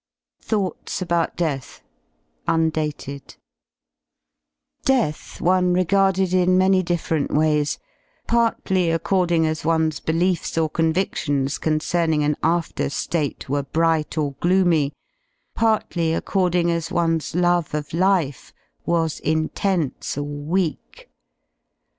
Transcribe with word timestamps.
THOUGHTS 0.41 1.03
ABOUT 1.03 1.35
DEATH 1.37 1.83
^ 1.83 1.83
Undated, 2.51 3.27
p 3.27 3.35
Death 4.83 5.39
one 5.39 5.73
regarded 5.73 6.33
in 6.33 6.57
many 6.57 6.81
different 6.81 7.29
ways, 7.31 7.77
partly 8.27 8.89
accord 8.89 9.31
I 9.31 9.35
ing 9.35 9.45
as 9.45 9.63
one's 9.63 9.99
beliefs 9.99 10.57
or 10.57 10.71
convidlions 10.71 11.59
concerning 11.61 12.23
an 12.23 12.35
after 12.41 12.85
^te 12.85 13.47
were 13.47 13.61
bright 13.61 14.17
or 14.17 14.31
gloomy, 14.39 14.91
partly 15.53 16.13
accoiding 16.15 16.71
as 16.71 16.91
one's 16.91 17.35
love 17.35 17.75
of 17.75 17.93
life 17.93 18.55
was 18.83 19.19
intense 19.19 20.17
or 20.17 20.23
weak. 20.23 21.11